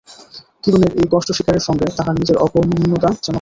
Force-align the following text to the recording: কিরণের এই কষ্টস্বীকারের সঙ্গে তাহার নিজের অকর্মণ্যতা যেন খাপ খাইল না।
কিরণের 0.63 0.91
এই 0.95 1.07
কষ্টস্বীকারের 1.11 1.63
সঙ্গে 1.67 1.87
তাহার 1.97 2.15
নিজের 2.15 2.37
অকর্মণ্যতা 2.37 2.79
যেন 2.81 2.93
খাপ 2.95 3.15
খাইল 3.15 3.17
না। 3.17 3.29